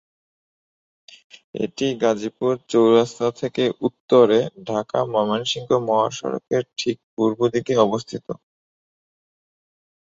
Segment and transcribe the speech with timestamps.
[1.55, 4.39] এটি গাজীপুর চৌরাস্তা থেকে উত্তরে
[4.67, 8.25] ঢাকা-ময়মনসিংহ মহাসড়কের ঠিক পূর্ব দিকে অবস্থিত।